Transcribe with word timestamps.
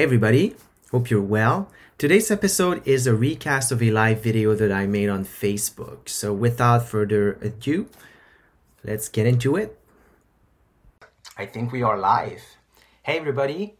Hey, 0.00 0.04
everybody. 0.04 0.56
Hope 0.92 1.10
you're 1.10 1.20
well. 1.20 1.70
Today's 1.98 2.30
episode 2.30 2.80
is 2.88 3.06
a 3.06 3.14
recast 3.14 3.70
of 3.70 3.82
a 3.82 3.90
live 3.90 4.22
video 4.22 4.54
that 4.54 4.72
I 4.72 4.86
made 4.86 5.10
on 5.10 5.26
Facebook. 5.26 6.08
So, 6.08 6.32
without 6.32 6.88
further 6.88 7.32
ado, 7.42 7.86
let's 8.82 9.10
get 9.10 9.26
into 9.26 9.56
it. 9.56 9.78
I 11.36 11.44
think 11.44 11.70
we 11.70 11.82
are 11.82 11.98
live. 11.98 12.40
Hey, 13.02 13.18
everybody. 13.18 13.76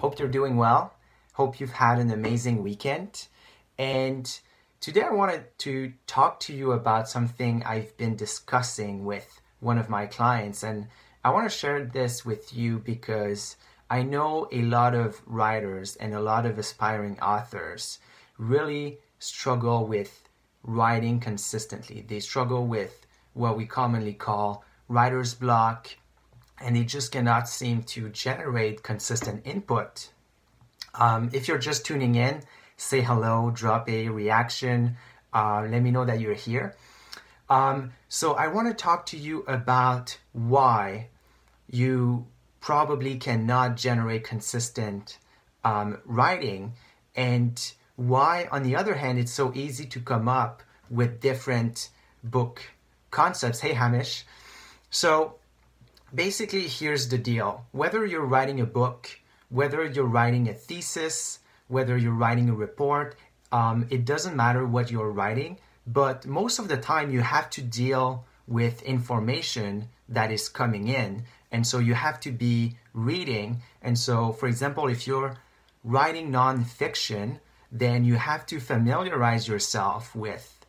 Hope 0.00 0.18
you're 0.18 0.26
doing 0.26 0.56
well. 0.56 0.94
Hope 1.34 1.60
you've 1.60 1.78
had 1.78 2.00
an 2.00 2.10
amazing 2.10 2.64
weekend. 2.64 3.28
And 3.78 4.26
today 4.80 5.02
I 5.02 5.12
wanted 5.12 5.44
to 5.58 5.92
talk 6.08 6.40
to 6.40 6.52
you 6.52 6.72
about 6.72 7.08
something 7.08 7.62
I've 7.62 7.96
been 7.96 8.16
discussing 8.16 9.04
with 9.04 9.40
one 9.60 9.78
of 9.78 9.88
my 9.88 10.06
clients. 10.06 10.64
And 10.64 10.88
I 11.24 11.30
want 11.30 11.48
to 11.48 11.56
share 11.56 11.84
this 11.84 12.24
with 12.24 12.52
you 12.52 12.80
because 12.80 13.56
I 13.92 14.02
know 14.02 14.48
a 14.50 14.62
lot 14.62 14.94
of 14.94 15.20
writers 15.26 15.96
and 15.96 16.14
a 16.14 16.20
lot 16.20 16.46
of 16.46 16.58
aspiring 16.58 17.20
authors 17.20 17.98
really 18.38 19.00
struggle 19.18 19.86
with 19.86 20.30
writing 20.62 21.20
consistently. 21.20 22.00
They 22.00 22.20
struggle 22.20 22.66
with 22.66 23.06
what 23.34 23.58
we 23.58 23.66
commonly 23.66 24.14
call 24.14 24.64
writer's 24.88 25.34
block, 25.34 25.88
and 26.58 26.74
they 26.74 26.84
just 26.84 27.12
cannot 27.12 27.50
seem 27.50 27.82
to 27.92 28.08
generate 28.08 28.82
consistent 28.82 29.46
input. 29.46 30.08
Um, 30.94 31.28
if 31.34 31.46
you're 31.46 31.58
just 31.58 31.84
tuning 31.84 32.14
in, 32.14 32.44
say 32.78 33.02
hello, 33.02 33.50
drop 33.54 33.90
a 33.90 34.08
reaction, 34.08 34.96
uh, 35.34 35.66
let 35.68 35.82
me 35.82 35.90
know 35.90 36.06
that 36.06 36.18
you're 36.18 36.32
here. 36.32 36.76
Um, 37.50 37.92
so, 38.08 38.32
I 38.32 38.48
want 38.48 38.68
to 38.68 38.74
talk 38.74 39.04
to 39.06 39.18
you 39.18 39.40
about 39.40 40.16
why 40.32 41.08
you 41.70 42.26
probably 42.62 43.16
cannot 43.16 43.76
generate 43.76 44.24
consistent 44.24 45.18
um, 45.64 45.98
writing. 46.06 46.72
And 47.14 47.60
why 47.96 48.48
on 48.50 48.62
the 48.62 48.76
other 48.76 48.94
hand 48.94 49.18
it's 49.18 49.32
so 49.32 49.52
easy 49.54 49.84
to 49.84 50.00
come 50.00 50.28
up 50.28 50.62
with 50.88 51.20
different 51.20 51.90
book 52.24 52.62
concepts. 53.10 53.60
Hey 53.60 53.74
hamish. 53.74 54.24
So 54.88 55.34
basically 56.14 56.68
here's 56.68 57.08
the 57.08 57.18
deal. 57.18 57.66
Whether 57.72 58.06
you're 58.06 58.24
writing 58.24 58.60
a 58.60 58.66
book 58.66 59.18
whether 59.52 59.84
you're 59.84 60.06
writing 60.06 60.48
a 60.48 60.54
thesis 60.54 61.38
whether 61.68 61.96
you're 61.96 62.20
writing 62.24 62.48
a 62.48 62.54
report 62.54 63.16
um, 63.52 63.86
it 63.90 64.04
doesn't 64.04 64.34
matter 64.34 64.66
what 64.66 64.90
you're 64.90 65.10
writing 65.10 65.58
but 65.86 66.26
most 66.26 66.58
of 66.58 66.68
the 66.68 66.76
time 66.76 67.10
you 67.10 67.20
have 67.20 67.50
to 67.50 67.60
deal 67.60 68.24
with 68.46 68.82
information 68.82 69.88
that 70.08 70.32
is 70.32 70.48
coming 70.48 70.88
in 70.88 71.22
and 71.52 71.66
so 71.66 71.78
you 71.78 71.94
have 71.94 72.18
to 72.20 72.32
be 72.32 72.76
reading. 72.94 73.60
And 73.82 73.98
so, 73.98 74.32
for 74.32 74.48
example, 74.48 74.88
if 74.88 75.06
you're 75.06 75.36
writing 75.84 76.32
nonfiction, 76.32 77.38
then 77.70 78.04
you 78.04 78.16
have 78.16 78.46
to 78.46 78.58
familiarize 78.58 79.46
yourself 79.46 80.16
with 80.16 80.66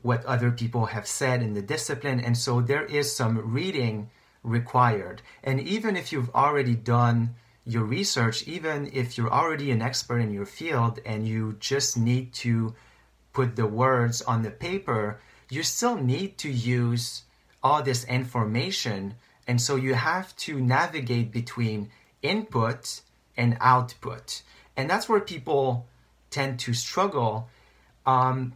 what 0.00 0.24
other 0.24 0.50
people 0.50 0.86
have 0.86 1.06
said 1.06 1.42
in 1.42 1.52
the 1.54 1.62
discipline. 1.62 2.18
And 2.18 2.36
so 2.36 2.60
there 2.60 2.84
is 2.86 3.14
some 3.14 3.52
reading 3.52 4.10
required. 4.42 5.22
And 5.44 5.60
even 5.60 5.96
if 5.96 6.10
you've 6.10 6.34
already 6.34 6.74
done 6.74 7.34
your 7.64 7.84
research, 7.84 8.42
even 8.48 8.90
if 8.92 9.16
you're 9.16 9.32
already 9.32 9.70
an 9.70 9.82
expert 9.82 10.18
in 10.18 10.32
your 10.32 10.46
field 10.46 10.98
and 11.06 11.28
you 11.28 11.56
just 11.60 11.96
need 11.96 12.32
to 12.32 12.74
put 13.32 13.56
the 13.56 13.66
words 13.66 14.22
on 14.22 14.42
the 14.42 14.50
paper, 14.50 15.20
you 15.48 15.62
still 15.62 15.96
need 15.96 16.38
to 16.38 16.50
use 16.50 17.22
all 17.62 17.82
this 17.82 18.04
information 18.04 19.14
and 19.46 19.60
so 19.60 19.76
you 19.76 19.94
have 19.94 20.34
to 20.36 20.60
navigate 20.60 21.32
between 21.32 21.90
input 22.22 23.00
and 23.36 23.56
output. 23.60 24.42
And 24.76 24.88
that's 24.88 25.08
where 25.08 25.20
people 25.20 25.86
tend 26.30 26.58
to 26.60 26.72
struggle. 26.72 27.48
Um, 28.06 28.54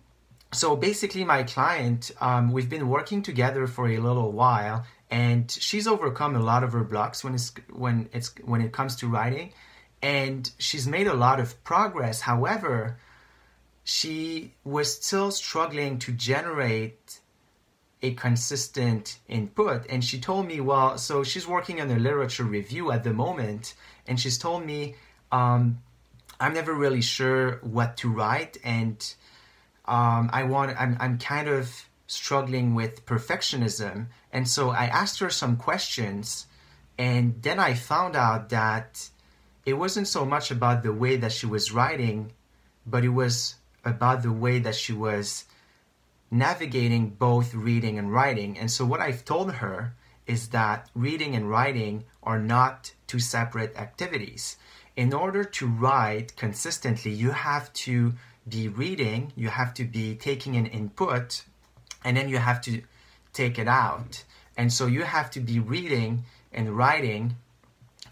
so 0.53 0.77
basically, 0.77 1.25
my 1.25 1.43
client, 1.43 2.11
um, 2.21 2.53
we've 2.53 2.71
been 2.71 2.89
working 2.89 3.23
together 3.23 3.67
for 3.67 3.89
a 3.89 3.99
little 3.99 4.33
while, 4.33 4.85
and 5.11 5.51
she's 5.51 5.87
overcome 5.87 6.37
a 6.37 6.41
lot 6.41 6.65
of 6.65 6.73
her 6.73 6.85
blocks 6.85 7.23
when 7.23 7.35
it's 7.35 7.53
when 7.73 8.09
it's 8.13 8.35
when 8.45 8.61
it 8.61 8.73
comes 8.73 8.97
to 8.97 9.09
writing, 9.09 9.53
and 10.03 10.51
she's 10.59 10.87
made 10.87 11.07
a 11.07 11.15
lot 11.15 11.41
of 11.41 11.63
progress. 11.65 12.21
However, 12.21 12.99
she 13.85 14.55
was 14.65 14.95
still 14.95 15.31
struggling 15.31 15.99
to 16.01 16.13
generate 16.13 17.21
a 18.07 18.15
consistent 18.15 19.19
input. 19.29 19.87
And 19.89 20.05
she 20.05 20.19
told 20.21 20.47
me, 20.47 20.61
well, 20.61 20.99
so 20.99 21.25
she's 21.25 21.47
working 21.47 21.81
on 21.81 21.91
a 21.91 21.99
literature 21.99 22.45
review 22.45 22.93
at 22.93 23.03
the 23.05 23.13
moment, 23.13 23.75
and 24.07 24.19
she's 24.19 24.39
told 24.39 24.65
me, 24.65 24.95
um, 25.33 25.79
I'm 26.39 26.55
never 26.55 26.75
really 26.75 27.03
sure 27.03 27.59
what 27.63 27.97
to 27.99 28.11
write, 28.11 28.59
and 28.63 28.99
um, 29.87 30.31
I 30.33 30.43
want, 30.45 30.79
I'm, 30.81 30.97
I'm 31.01 31.19
kind 31.19 31.49
of 31.49 31.71
struggling 32.07 32.75
with 32.75 33.05
perfectionism. 33.07 34.07
And 34.33 34.47
so 34.49 34.71
I 34.71 34.85
asked 34.87 35.19
her 35.21 35.31
some 35.31 35.57
questions, 35.57 36.47
and 36.99 37.43
then 37.43 37.59
I 37.59 37.75
found 37.75 38.17
out 38.17 38.51
that 38.51 39.09
it 39.65 39.75
wasn't 39.75 40.09
so 40.09 40.25
much 40.25 40.51
about 40.51 40.83
the 40.83 40.93
way 40.93 41.17
that 41.17 41.33
she 41.33 41.47
was 41.47 41.73
writing, 41.73 42.33
but 42.87 43.05
it 43.05 43.15
was 43.23 43.57
about 43.85 44.23
the 44.23 44.33
way 44.33 44.59
that 44.61 44.75
she 44.75 44.93
was 44.93 45.45
navigating 46.31 47.11
both 47.11 47.55
reading 47.55 47.99
and 47.99 48.13
writing. 48.13 48.59
And 48.59 48.71
so, 48.71 48.85
what 48.85 49.01
I've 49.01 49.25
told 49.25 49.53
her 49.55 49.95
is 50.27 50.49
that 50.49 50.91
reading 50.95 51.35
and 51.37 51.49
writing 51.49 52.05
are 52.23 52.39
not 52.39 52.93
two 53.07 53.21
separate 53.21 53.77
activities. 53.77 54.57
In 54.97 55.13
order 55.13 55.45
to 55.45 55.67
write 55.67 56.37
consistently, 56.37 57.13
you 57.13 57.31
have 57.31 57.73
to 57.75 58.15
be 58.49 58.69
reading, 58.69 59.33
you 59.37 59.49
have 59.49 59.75
to 59.75 59.85
be 59.85 60.15
taking 60.15 60.57
an 60.57 60.67
input, 60.67 61.45
and 62.05 62.17
then 62.17 62.29
you 62.29 62.39
have 62.39 62.61
to 62.63 62.83
take 63.33 63.59
it 63.59 63.69
out. 63.69 64.25
And 64.57 64.73
so, 64.73 64.87
you 64.87 65.03
have 65.03 65.31
to 65.33 65.41
be 65.41 65.61
reading 65.61 66.25
and 66.53 66.77
writing 66.77 67.37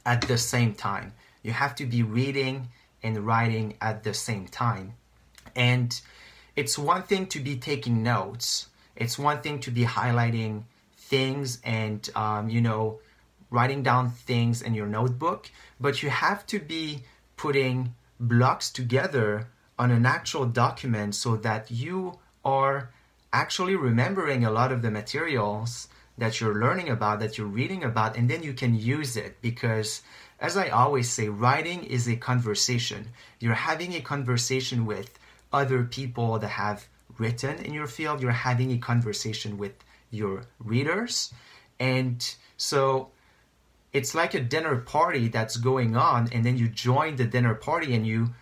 at 0.07 0.23
the 0.23 0.39
same 0.39 0.75
time. 0.75 1.13
You 1.43 1.53
have 1.53 1.75
to 1.77 1.87
be 1.87 2.03
reading 2.03 2.69
and 3.03 3.27
writing 3.27 3.75
at 3.81 4.03
the 4.03 4.15
same 4.15 4.47
time. 4.47 4.95
And 5.57 6.01
it's 6.57 6.79
one 6.79 7.03
thing 7.03 7.27
to 7.27 7.41
be 7.41 7.57
taking 7.57 8.03
notes. 8.03 8.69
It's 8.97 9.19
one 9.19 9.41
thing 9.41 9.59
to 9.61 9.71
be 9.71 9.85
highlighting 9.85 10.65
things 10.97 11.61
and 11.65 12.09
um, 12.15 12.49
you 12.49 12.61
know 12.61 13.01
writing 13.51 13.83
down 13.83 14.11
things 14.11 14.63
in 14.63 14.75
your 14.75 14.87
notebook, 14.87 15.51
but 15.79 16.03
you 16.03 16.11
have 16.11 16.47
to 16.47 16.59
be 16.59 17.03
putting 17.37 17.95
blocks 18.19 18.71
together 18.71 19.49
on 19.79 19.91
an 19.91 20.07
actual 20.07 20.47
document 20.47 21.15
so 21.15 21.37
that 21.37 21.71
you 21.71 22.19
are 22.45 22.91
actually 23.33 23.77
remembering 23.77 24.45
a 24.45 24.51
lot 24.51 24.73
of 24.73 24.83
the 24.83 24.91
materials 24.91 25.89
that 26.17 26.41
you're 26.41 26.55
learning 26.55 26.89
about, 26.89 27.19
that 27.21 27.37
you're 27.37 27.47
reading 27.47 27.83
about, 27.83 28.17
and 28.17 28.29
then 28.31 28.43
you 28.43 28.55
can 28.55 28.75
use 28.75 29.17
it 29.17 29.41
because, 29.43 30.03
as 30.41 30.57
I 30.57 30.69
always 30.69 31.11
say, 31.11 31.29
writing 31.29 31.83
is 31.85 32.09
a 32.09 32.17
conversation. 32.17 33.09
You're 33.41 33.55
having 33.55 33.95
a 33.95 34.01
conversation 34.01 34.87
with 34.87 35.19
other 35.55 35.85
people 35.85 36.39
that 36.41 36.49
have 36.49 36.89
written 37.19 37.59
in 37.65 37.73
your 37.73 37.87
field. 37.87 38.21
You're 38.21 38.33
having 38.51 38.73
a 38.73 38.79
conversation 38.79 39.57
with 39.57 39.73
your 40.11 40.43
readers. 40.59 41.33
And 41.79 42.19
so 42.57 43.09
it's 43.93 44.15
like 44.15 44.35
a 44.35 44.41
dinner 44.41 44.77
party 44.77 45.29
that's 45.29 45.57
going 45.57 45.97
on, 45.97 46.29
and 46.33 46.45
then 46.45 46.59
you 46.59 46.69
join 46.69 47.17
the 47.17 47.25
dinner 47.25 47.55
party 47.55 47.95
and 47.95 48.05
you 48.07 48.35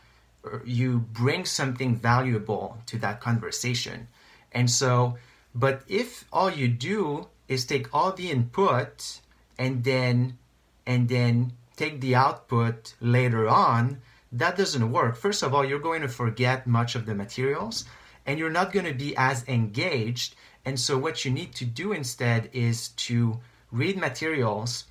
er, 0.45 0.63
you 0.65 1.01
bring 1.13 1.45
something 1.45 1.95
valuable 1.95 2.79
to 2.87 2.99
that 2.99 3.21
conversation. 3.21 4.09
And 4.53 4.71
so, 4.71 5.19
but 5.55 5.83
if 5.89 6.25
all 6.33 6.51
you 6.51 6.69
do 6.69 7.29
is 7.49 7.67
take 7.67 7.95
all 7.95 8.13
the 8.13 8.31
input 8.31 9.21
and 9.59 9.85
then 9.85 10.39
and 10.87 11.09
then 11.09 11.53
take 11.77 12.01
the 12.01 12.15
output 12.15 12.95
later 13.01 13.47
on, 13.49 14.01
that 14.33 14.57
doesn't 14.57 14.91
work. 14.91 15.17
First 15.17 15.43
of 15.43 15.55
all, 15.55 15.65
you're 15.65 15.79
going 15.79 16.03
to 16.03 16.09
forget 16.09 16.67
much 16.67 16.95
of 16.95 17.07
the 17.07 17.15
materials 17.15 17.85
and 18.27 18.39
you're 18.39 18.51
not 18.51 18.73
going 18.73 18.87
to 18.87 18.95
be 18.95 19.15
as 19.17 19.47
engaged. 19.47 20.35
And 20.65 20.79
so, 20.79 20.97
what 20.97 21.25
you 21.25 21.31
need 21.31 21.55
to 21.57 21.65
do 21.65 21.93
instead 21.93 22.49
is 22.53 22.89
to 22.89 23.41
read 23.71 23.99
materials, 23.99 24.85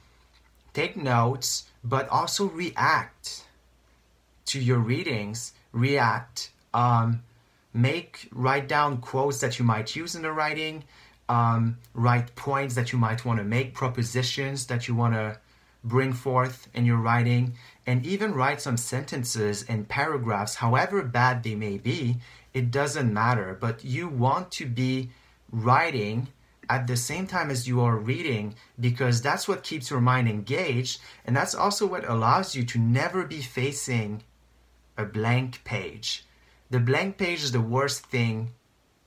take 0.73 0.95
notes, 0.95 1.65
but 1.83 2.07
also 2.09 2.45
react 2.49 3.45
to 4.47 4.59
your 4.59 4.79
readings, 4.79 5.53
react, 5.71 6.51
um, 6.73 7.23
make, 7.73 8.27
write 8.33 8.67
down 8.67 8.97
quotes 8.97 9.39
that 9.39 9.57
you 9.57 9.65
might 9.65 9.95
use 9.95 10.13
in 10.13 10.21
the 10.21 10.31
writing, 10.31 10.83
um, 11.29 11.77
write 11.93 12.35
points 12.35 12.75
that 12.75 12.91
you 12.91 12.99
might 12.99 13.23
want 13.23 13.39
to 13.39 13.45
make, 13.45 13.73
propositions 13.73 14.67
that 14.67 14.87
you 14.87 14.95
want 14.95 15.13
to 15.13 15.37
bring 15.83 16.13
forth 16.13 16.67
in 16.73 16.85
your 16.85 16.97
writing, 16.97 17.55
and 17.85 18.05
even 18.05 18.33
write 18.33 18.61
some 18.61 18.77
sentences 18.77 19.63
and 19.67 19.89
paragraphs, 19.89 20.55
however 20.55 21.01
bad 21.01 21.43
they 21.43 21.55
may 21.55 21.77
be, 21.77 22.17
it 22.53 22.71
doesn't 22.71 23.13
matter. 23.13 23.57
But 23.59 23.83
you 23.83 24.07
want 24.07 24.51
to 24.53 24.65
be 24.65 25.09
writing 25.51 26.27
at 26.69 26.87
the 26.87 26.95
same 26.95 27.27
time 27.27 27.49
as 27.49 27.67
you 27.67 27.81
are 27.81 27.97
reading 27.97 28.55
because 28.79 29.21
that's 29.21 29.47
what 29.47 29.63
keeps 29.63 29.89
your 29.89 30.01
mind 30.01 30.29
engaged, 30.29 31.01
and 31.25 31.35
that's 31.35 31.55
also 31.55 31.85
what 31.85 32.07
allows 32.07 32.55
you 32.55 32.63
to 32.63 32.79
never 32.79 33.25
be 33.25 33.41
facing 33.41 34.23
a 34.97 35.05
blank 35.05 35.63
page. 35.63 36.25
The 36.69 36.79
blank 36.79 37.17
page 37.17 37.43
is 37.43 37.51
the 37.51 37.59
worst 37.59 38.05
thing 38.05 38.51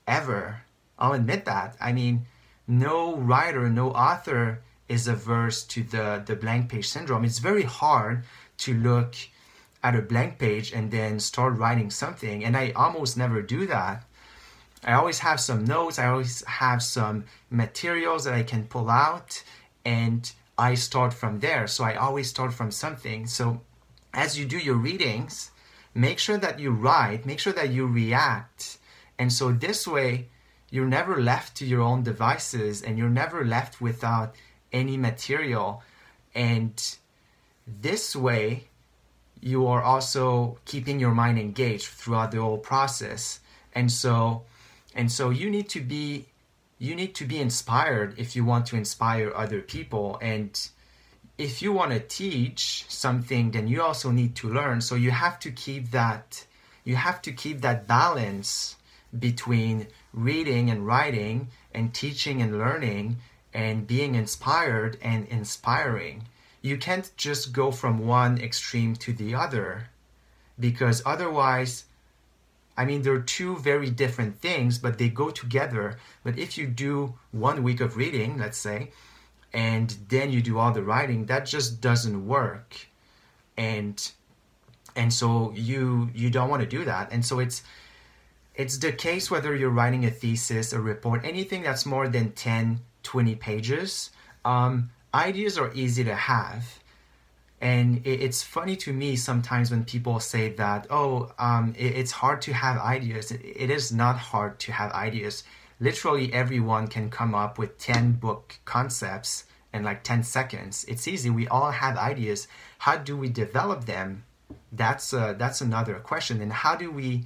ever. 0.07 0.61
I'll 0.99 1.13
admit 1.13 1.45
that. 1.45 1.75
I 1.81 1.93
mean, 1.93 2.27
no 2.67 3.15
writer, 3.15 3.69
no 3.69 3.91
author 3.91 4.61
is 4.87 5.07
averse 5.07 5.63
to 5.63 5.83
the, 5.83 6.23
the 6.25 6.35
blank 6.35 6.69
page 6.69 6.87
syndrome. 6.87 7.25
It's 7.25 7.39
very 7.39 7.63
hard 7.63 8.23
to 8.59 8.73
look 8.73 9.15
at 9.83 9.95
a 9.95 10.01
blank 10.01 10.39
page 10.39 10.71
and 10.73 10.91
then 10.91 11.19
start 11.19 11.57
writing 11.57 11.89
something. 11.89 12.43
And 12.43 12.55
I 12.57 12.71
almost 12.71 13.17
never 13.17 13.41
do 13.41 13.65
that. 13.67 14.03
I 14.83 14.93
always 14.93 15.19
have 15.19 15.39
some 15.39 15.65
notes, 15.65 15.97
I 15.97 16.07
always 16.07 16.45
have 16.45 16.83
some 16.83 17.25
materials 17.49 18.25
that 18.25 18.35
I 18.35 18.43
can 18.43 18.65
pull 18.65 18.89
out, 18.89 19.43
and 19.83 20.31
I 20.57 20.75
start 20.75 21.11
from 21.13 21.39
there. 21.39 21.65
So 21.65 21.83
I 21.83 21.95
always 21.95 22.29
start 22.29 22.53
from 22.53 22.69
something. 22.69 23.25
So 23.25 23.61
as 24.13 24.37
you 24.37 24.45
do 24.45 24.57
your 24.57 24.75
readings, 24.75 25.51
make 25.95 26.19
sure 26.19 26.37
that 26.37 26.59
you 26.59 26.71
write, 26.71 27.25
make 27.25 27.39
sure 27.39 27.53
that 27.53 27.71
you 27.71 27.87
react. 27.87 28.77
And 29.17 29.33
so 29.33 29.51
this 29.51 29.87
way, 29.87 30.29
you're 30.69 30.85
never 30.85 31.21
left 31.21 31.55
to 31.57 31.65
your 31.65 31.81
own 31.81 32.03
devices 32.03 32.81
and 32.81 32.97
you're 32.97 33.09
never 33.09 33.45
left 33.45 33.81
without 33.81 34.35
any 34.75 34.97
material. 34.97 35.81
And 36.35 36.73
this 37.65 38.15
way, 38.15 38.65
you 39.41 39.67
are 39.67 39.81
also 39.81 40.59
keeping 40.65 40.99
your 40.99 41.13
mind 41.13 41.39
engaged 41.39 41.87
throughout 41.87 42.31
the 42.31 42.41
whole 42.41 42.57
process. 42.57 43.39
And 43.73 43.91
so, 43.91 44.43
and 44.93 45.11
so 45.11 45.29
you 45.29 45.49
need 45.49 45.69
to 45.69 45.81
be 45.81 46.27
you 46.77 46.93
need 46.93 47.15
to 47.15 47.25
be 47.25 47.39
inspired 47.39 48.13
if 48.17 48.35
you 48.35 48.43
want 48.43 48.65
to 48.65 48.75
inspire 48.75 49.31
other 49.33 49.61
people 49.61 50.17
and 50.21 50.69
if 51.37 51.61
you 51.61 51.71
want 51.71 51.91
to 51.91 51.99
teach 51.99 52.85
something 52.89 53.51
then 53.51 53.65
you 53.67 53.81
also 53.81 54.11
need 54.11 54.35
to 54.35 54.49
learn 54.49 54.81
so 54.81 54.93
you 54.95 55.11
have 55.11 55.39
to 55.39 55.51
keep 55.51 55.91
that 55.91 56.45
you 56.83 56.97
have 56.97 57.21
to 57.21 57.31
keep 57.31 57.61
that 57.61 57.87
balance 57.87 58.75
between 59.17 59.87
reading 60.13 60.69
and 60.69 60.85
writing 60.85 61.47
and 61.73 61.93
teaching 61.93 62.41
and 62.41 62.57
learning 62.57 63.17
and 63.55 63.87
being 63.87 64.15
inspired 64.15 64.97
and 65.01 65.25
inspiring. 65.29 66.27
You 66.61 66.77
can't 66.77 67.09
just 67.15 67.53
go 67.53 67.71
from 67.71 68.05
one 68.05 68.37
extreme 68.37 68.97
to 68.97 69.13
the 69.13 69.33
other 69.33 69.87
because 70.59 71.01
otherwise, 71.05 71.85
I 72.75 72.83
mean, 72.83 73.01
they're 73.01 73.21
two 73.21 73.55
very 73.55 73.89
different 73.89 74.41
things, 74.41 74.77
but 74.77 74.97
they 74.97 75.07
go 75.07 75.29
together. 75.29 75.97
But 76.21 76.37
if 76.37 76.57
you 76.57 76.67
do 76.67 77.13
one 77.31 77.63
week 77.63 77.79
of 77.79 77.95
reading, 77.95 78.37
let's 78.37 78.57
say, 78.57 78.91
and 79.53 79.95
then 80.09 80.33
you 80.33 80.41
do 80.41 80.59
all 80.59 80.73
the 80.73 80.83
writing, 80.83 81.27
that 81.27 81.45
just 81.45 81.79
doesn't 81.79 82.27
work. 82.27 82.87
And 83.55 83.95
and 84.97 85.13
so 85.13 85.53
you 85.55 86.09
you 86.13 86.29
don't 86.29 86.49
want 86.49 86.61
to 86.61 86.67
do 86.67 86.83
that. 86.83 87.13
And 87.13 87.25
so 87.25 87.39
it's 87.39 87.63
it's 88.53 88.79
the 88.79 88.91
case 88.91 89.31
whether 89.31 89.55
you're 89.55 89.69
writing 89.69 90.03
a 90.03 90.11
thesis, 90.11 90.73
a 90.73 90.81
report, 90.81 91.23
anything 91.23 91.63
that's 91.63 91.85
more 91.85 92.09
than 92.09 92.33
10 92.33 92.81
20 93.05 93.35
pages. 93.35 94.09
Um, 94.43 94.89
ideas 95.13 95.57
are 95.57 95.71
easy 95.73 96.03
to 96.03 96.15
have. 96.15 96.79
And 97.61 98.05
it, 98.05 98.21
it's 98.21 98.43
funny 98.43 98.75
to 98.77 98.91
me 98.91 99.15
sometimes 99.15 99.71
when 99.71 99.85
people 99.85 100.19
say 100.19 100.49
that, 100.55 100.87
oh, 100.89 101.31
um, 101.39 101.73
it, 101.77 101.95
it's 101.95 102.11
hard 102.11 102.41
to 102.43 102.53
have 102.53 102.77
ideas. 102.77 103.31
It, 103.31 103.41
it 103.43 103.69
is 103.69 103.93
not 103.93 104.17
hard 104.17 104.59
to 104.59 104.73
have 104.73 104.91
ideas. 104.91 105.43
Literally, 105.79 106.33
everyone 106.33 106.87
can 106.87 107.09
come 107.09 107.33
up 107.33 107.57
with 107.57 107.77
10 107.77 108.13
book 108.13 108.59
concepts 108.65 109.45
in 109.73 109.83
like 109.83 110.03
10 110.03 110.23
seconds. 110.23 110.85
It's 110.87 111.07
easy. 111.07 111.29
We 111.29 111.47
all 111.47 111.71
have 111.71 111.97
ideas. 111.97 112.47
How 112.79 112.97
do 112.97 113.15
we 113.15 113.29
develop 113.29 113.85
them? 113.85 114.23
That's 114.71 115.13
uh, 115.13 115.33
that's 115.33 115.61
another 115.61 115.95
question. 115.95 116.41
And 116.41 116.51
how 116.51 116.75
do 116.75 116.91
we 116.91 117.25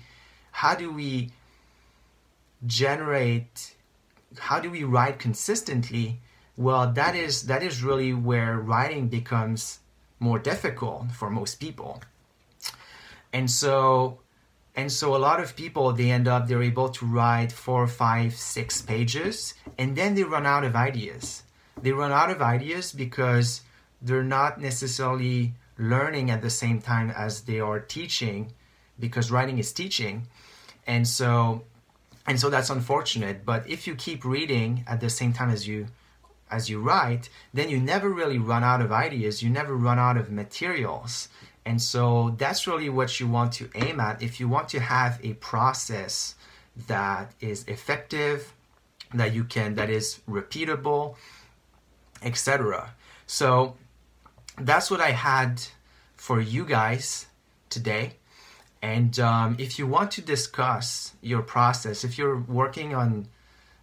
how 0.52 0.76
do 0.76 0.92
we 0.92 1.31
generate 2.66 3.76
how 4.38 4.60
do 4.60 4.70
we 4.70 4.84
write 4.84 5.20
consistently? 5.20 6.20
Well, 6.58 6.92
that 6.94 7.16
is 7.16 7.44
that 7.44 7.64
is 7.64 7.84
really 7.84 8.14
where 8.14 8.58
writing 8.58 9.08
becomes 9.08 9.80
more 10.20 10.40
difficult 10.40 11.12
for 11.12 11.30
most 11.30 11.56
people. 11.56 12.02
And 13.34 13.50
so 13.50 14.20
and 14.76 14.92
so 14.92 15.16
a 15.16 15.18
lot 15.18 15.40
of 15.40 15.56
people 15.56 15.92
they 15.94 16.12
end 16.12 16.28
up 16.28 16.48
they're 16.48 16.64
able 16.64 16.90
to 16.90 17.06
write 17.06 17.52
four, 17.52 17.88
five, 17.88 18.36
six 18.36 18.81
pages 18.81 19.54
and 19.78 19.96
then 19.96 20.16
they 20.16 20.24
run 20.24 20.46
out 20.46 20.64
of 20.64 20.76
ideas. 20.76 21.44
They 21.81 21.92
run 21.92 22.12
out 22.12 22.30
of 22.30 22.42
ideas 22.42 22.92
because 22.92 23.62
they're 24.02 24.24
not 24.24 24.60
necessarily 24.60 25.54
learning 25.78 26.30
at 26.30 26.42
the 26.42 26.50
same 26.50 26.81
time 26.81 27.10
as 27.12 27.42
they 27.42 27.60
are 27.60 27.80
teaching 27.80 28.52
because 29.00 29.31
writing 29.31 29.60
is 29.60 29.72
teaching. 29.72 30.28
And 30.86 31.08
so 31.08 31.64
and 32.30 32.40
so 32.40 32.50
that's 32.50 32.70
unfortunate. 32.70 33.44
But 33.44 33.68
if 33.68 33.88
you 33.88 33.96
keep 33.96 34.24
reading 34.24 34.86
at 34.88 35.02
the 35.02 35.10
same 35.10 35.34
time 35.34 35.50
as 35.50 35.68
you 35.68 35.88
as 36.52 36.70
you 36.70 36.81
write 36.81 37.30
then 37.54 37.70
you 37.70 37.80
never 37.80 38.10
really 38.10 38.40
run 38.40 38.64
out 38.64 38.81
of 38.81 38.92
ideas. 38.92 39.44
You 39.44 39.50
never 39.50 39.76
run 39.76 40.00
out 40.00 40.18
of 40.18 40.31
materials. 40.31 41.30
And 41.66 41.81
so 41.81 42.36
that's 42.38 42.66
really 42.66 42.90
what 42.90 43.20
you 43.20 43.28
want 43.28 43.52
to 43.54 43.70
aim 43.76 44.00
at. 44.00 44.22
If 44.22 44.40
you 44.40 44.48
want 44.48 44.70
to 44.70 44.80
have 44.80 45.20
a 45.24 45.34
process 45.34 46.36
that 46.88 47.34
is 47.42 47.66
effective 47.68 48.54
that 49.14 49.34
you 49.34 49.44
can 49.44 49.76
that 49.76 49.90
is 49.90 50.20
repeatable 50.30 51.16
etc 52.22 52.92
so 53.26 53.76
that's 54.58 54.92
what 54.92 55.02
i 55.02 55.12
had 55.12 55.62
for 56.16 56.40
you 56.40 56.64
guys 56.64 57.26
today 57.69 58.14
and 58.81 59.19
um, 59.19 59.56
if 59.59 59.78
you 59.78 59.88
want 59.88 60.12
to 60.12 60.21
discuss 60.21 61.14
your 61.21 61.42
process, 61.42 62.04
if 62.04 62.18
you're 62.18 62.40
working 62.40 62.95
on 62.95 63.28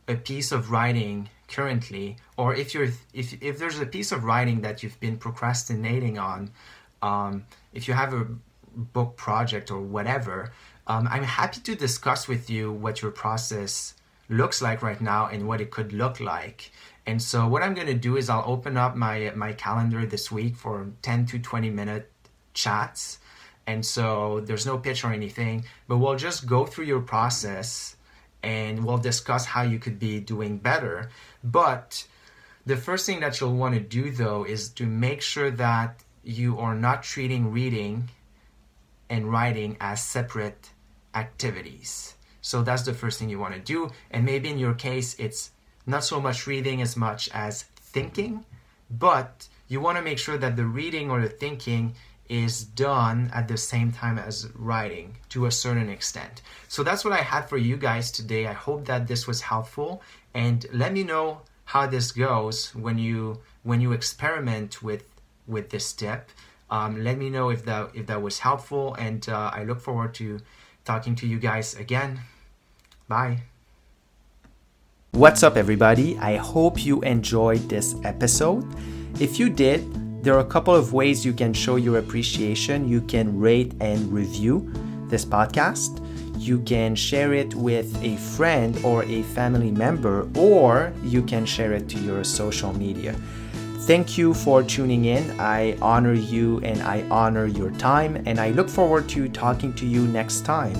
a 0.09 0.15
piece 0.15 0.53
of 0.53 0.71
writing 0.71 1.29
currently, 1.49 2.17
or 2.37 2.55
if 2.55 2.73
you're 2.73 2.88
if 3.12 3.41
if 3.43 3.59
there's 3.59 3.79
a 3.79 3.87
piece 3.87 4.11
of 4.11 4.25
writing 4.25 4.62
that 4.62 4.83
you've 4.83 4.99
been 5.00 5.19
procrastinating 5.19 6.19
on, 6.19 6.50
um, 7.03 7.45
if 7.75 7.88
you 7.88 7.95
have 7.95 8.15
a 8.15 8.26
book 8.75 9.17
project 9.17 9.71
or 9.71 9.81
whatever, 9.81 10.53
um, 10.87 11.09
I'm 11.11 11.25
happy 11.25 11.61
to 11.61 11.75
discuss 11.75 12.26
with 12.26 12.49
you 12.49 12.73
what 12.73 13.03
your 13.03 13.11
process 13.11 13.95
looks 14.29 14.62
like 14.62 14.83
right 14.83 15.00
now 15.00 15.26
and 15.26 15.47
what 15.47 15.61
it 15.61 15.71
could 15.71 15.93
look 15.93 16.21
like. 16.21 16.71
And 17.07 17.23
so 17.23 17.47
what 17.47 17.62
I'm 17.62 17.75
going 17.75 17.87
to 17.87 17.95
do 17.95 18.17
is 18.17 18.29
I'll 18.31 18.45
open 18.47 18.76
up 18.79 18.97
my 18.97 19.31
my 19.37 19.53
calendar 19.53 20.07
this 20.07 20.33
week 20.33 20.57
for 20.57 20.91
10 21.03 21.26
to 21.26 21.38
20 21.38 21.69
minute 21.71 22.11
chats 22.55 23.19
and 23.66 23.85
so 23.85 24.40
there's 24.40 24.66
no 24.66 24.78
pitch 24.78 25.04
or 25.04 25.12
anything, 25.12 25.64
but 25.88 25.99
we'll 25.99 26.16
just 26.16 26.46
go 26.46 26.66
through 26.66 26.85
your 26.85 27.00
process 27.00 27.96
and 28.42 28.85
we'll 28.85 28.99
discuss 28.99 29.44
how 29.44 29.62
you 29.62 29.78
could 29.78 29.99
be 29.99 30.20
doing 30.20 30.58
better. 30.58 31.11
But 31.42 32.06
the 32.64 32.76
first 32.76 33.06
thing 33.06 33.20
that 33.20 33.40
you'll 33.40 33.56
want 33.56 33.75
to 33.75 33.80
do 33.80 34.11
though 34.11 34.44
is 34.44 34.68
to 34.70 34.87
make 34.87 35.20
sure 35.20 35.50
that 35.50 36.02
you 36.23 36.58
are 36.58 36.75
not 36.75 37.02
treating 37.02 37.52
reading 37.52 38.08
and 39.08 39.30
writing 39.30 39.76
as 39.80 40.02
separate 40.02 40.70
activities. 41.14 42.14
So 42.40 42.62
that's 42.62 42.82
the 42.82 42.94
first 42.94 43.18
thing 43.18 43.28
you 43.28 43.38
want 43.38 43.54
to 43.54 43.61
do. 43.61 43.90
And 44.11 44.25
maybe 44.25 44.50
in 44.50 44.58
your 44.58 44.75
case, 44.75 45.16
it's 45.18 45.50
not 45.87 46.04
so 46.04 46.20
much 46.20 46.46
reading 46.46 46.82
as 46.82 46.96
much 46.96 47.28
as 47.32 47.64
thinking, 47.76 48.44
but 48.90 49.49
you 49.68 49.80
want 49.80 49.99
to 49.99 50.02
make 50.02 50.18
sure 50.18 50.38
that 50.38 50.56
the 50.56 50.66
reading 50.66 51.11
or 51.11 51.20
the 51.20 51.28
thinking 51.28 51.94
is 52.28 52.64
done 52.64 53.30
at 53.35 53.49
the 53.49 53.56
same 53.56 53.92
time 53.92 54.18
as 54.18 54.49
writing 54.54 55.16
to 55.30 55.47
a 55.47 55.50
certain 55.50 55.88
extent. 55.88 56.42
So 56.68 56.83
that's 56.83 57.04
what 57.04 57.12
I 57.12 57.23
had 57.23 57.42
for 57.42 57.56
you 57.56 57.76
guys 57.76 58.11
today. 58.11 58.47
I 58.47 58.52
hope 58.52 58.87
that 58.87 59.06
this 59.06 59.26
was 59.26 59.40
helpful 59.40 60.02
and 60.35 60.66
let 60.73 60.92
me 60.92 61.04
know 61.04 61.40
how 61.66 61.87
this 61.87 62.12
goes 62.12 62.75
when 62.75 62.99
you 62.99 63.40
when 63.62 63.80
you 63.80 63.92
experiment 63.92 64.83
with 64.83 65.04
with 65.47 65.71
this 65.71 65.87
step. 65.87 66.30
Um, 66.71 67.02
let 67.02 67.18
me 67.18 67.30
know 67.30 67.50
if 67.50 67.64
that 67.64 67.90
if 67.95 68.06
that 68.06 68.23
was 68.23 68.40
helpful 68.40 68.95
and 68.95 69.28
uh, 69.28 69.50
I 69.52 69.64
look 69.64 69.80
forward 69.80 70.14
to 70.14 70.40
talking 70.85 71.14
to 71.16 71.26
you 71.26 71.38
guys 71.38 71.75
again. 71.75 72.21
Bye. 73.09 73.42
What's 75.12 75.42
up, 75.42 75.56
everybody? 75.56 76.18
I 76.18 76.37
hope 76.37 76.85
you 76.85 77.00
enjoyed 77.00 77.68
this 77.68 77.95
episode. 78.04 78.66
If 79.18 79.38
you 79.38 79.49
did, 79.49 80.06
there 80.26 80.35
are 80.35 80.40
a 80.40 80.45
couple 80.45 80.75
of 80.75 80.92
ways 80.92 81.25
you 81.25 81.33
can 81.33 81.52
show 81.52 81.76
your 81.76 81.99
appreciation. 81.99 82.88
You 82.88 83.00
can 83.00 83.38
rate 83.38 83.75
and 83.78 84.12
review 84.12 84.68
this 85.06 85.25
podcast. 85.25 86.02
You 86.37 86.59
can 86.62 86.97
share 86.97 87.33
it 87.33 87.54
with 87.54 87.97
a 88.02 88.16
friend 88.16 88.76
or 88.85 89.04
a 89.04 89.23
family 89.23 89.71
member, 89.71 90.28
or 90.37 90.92
you 91.04 91.23
can 91.23 91.47
share 91.47 91.75
it 91.75 91.88
to 91.90 91.99
your 92.00 92.25
social 92.25 92.73
media. 92.73 93.14
Thank 93.87 94.18
you 94.18 94.35
for 94.35 94.64
tuning 94.64 95.04
in. 95.04 95.38
I 95.38 95.76
honor 95.80 96.14
you 96.14 96.59
and 96.64 96.83
I 96.83 97.06
honor 97.09 97.47
your 97.47 97.71
time, 97.71 98.21
and 98.26 98.40
I 98.40 98.50
look 98.50 98.68
forward 98.68 99.09
to 99.11 99.28
talking 99.28 99.73
to 99.75 99.87
you 99.87 100.09
next 100.09 100.45
time. 100.45 100.75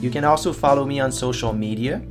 You 0.00 0.10
can 0.10 0.24
also 0.24 0.52
follow 0.52 0.84
me 0.84 1.00
on 1.00 1.12
social 1.12 1.52
media. 1.52 2.02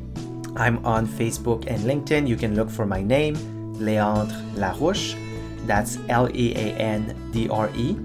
I'm 0.58 0.84
on 0.86 1.08
Facebook 1.08 1.66
and 1.68 1.80
LinkedIn. 1.84 2.28
You 2.28 2.36
can 2.36 2.56
look 2.56 2.70
for 2.70 2.86
my 2.86 3.02
name, 3.02 3.36
Leandre 3.76 4.34
Larouche. 4.56 5.16
That's 5.68 6.00
L 6.10 6.30
E 6.36 6.54
A 6.56 6.74
N 6.76 7.16
D 7.32 7.48
R 7.48 7.70
E 7.76 7.96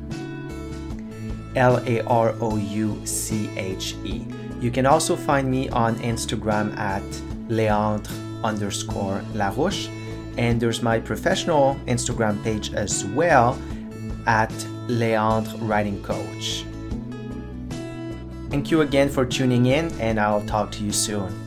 L 1.57 1.79
A 1.87 2.01
R 2.03 2.35
O 2.41 2.57
U 2.57 3.01
C 3.07 3.49
H 3.57 3.95
E. 4.05 4.27
You 4.61 4.71
can 4.71 4.85
also 4.85 5.17
find 5.17 5.51
me 5.51 5.71
on 5.71 5.97
Instagram 5.97 6.77
at 6.77 7.03
Leandre 7.49 8.13
underscore 8.45 9.23
Larouche. 9.33 9.89
And 10.37 10.61
there's 10.61 10.83
my 10.83 10.99
professional 10.99 11.77
Instagram 11.87 12.43
page 12.45 12.75
as 12.75 13.05
well 13.07 13.59
at 14.27 14.51
Leandre 14.89 15.57
Writing 15.69 16.03
Coach. 16.03 16.65
Thank 18.51 18.71
you 18.71 18.83
again 18.83 19.09
for 19.09 19.25
tuning 19.25 19.67
in, 19.67 19.91
and 19.99 20.21
I'll 20.21 20.45
talk 20.45 20.71
to 20.73 20.85
you 20.85 20.93
soon. 20.93 21.42